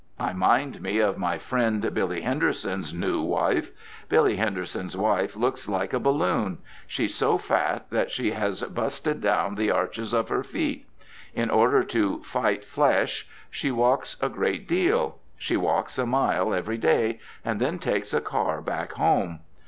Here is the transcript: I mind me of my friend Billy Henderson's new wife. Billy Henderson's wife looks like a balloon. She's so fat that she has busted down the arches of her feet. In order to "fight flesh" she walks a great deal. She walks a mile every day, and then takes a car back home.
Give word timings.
I 0.17 0.33
mind 0.33 0.81
me 0.81 0.97
of 0.97 1.19
my 1.19 1.37
friend 1.37 1.93
Billy 1.93 2.21
Henderson's 2.21 2.91
new 2.91 3.21
wife. 3.21 3.69
Billy 4.09 4.37
Henderson's 4.37 4.97
wife 4.97 5.35
looks 5.35 5.69
like 5.69 5.93
a 5.93 5.99
balloon. 5.99 6.57
She's 6.87 7.13
so 7.13 7.37
fat 7.37 7.85
that 7.91 8.09
she 8.09 8.31
has 8.31 8.61
busted 8.63 9.21
down 9.21 9.53
the 9.53 9.69
arches 9.69 10.11
of 10.11 10.29
her 10.29 10.41
feet. 10.43 10.87
In 11.35 11.51
order 11.51 11.83
to 11.83 12.23
"fight 12.23 12.65
flesh" 12.65 13.27
she 13.51 13.69
walks 13.69 14.17
a 14.23 14.29
great 14.29 14.67
deal. 14.67 15.19
She 15.37 15.55
walks 15.55 15.99
a 15.99 16.07
mile 16.07 16.51
every 16.51 16.79
day, 16.79 17.19
and 17.45 17.61
then 17.61 17.77
takes 17.77 18.11
a 18.11 18.21
car 18.21 18.59
back 18.59 18.93
home. 18.93 19.41